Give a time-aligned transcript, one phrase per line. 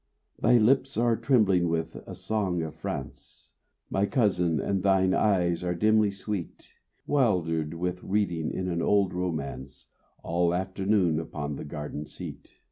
[0.39, 3.53] Thy lips are trembling with a song of France,
[3.91, 6.73] My cousin, and thine eyes are dimly sweet;
[7.05, 9.89] 'Wildered with reading in an old romance
[10.23, 12.51] All afternoon upon the garden seat.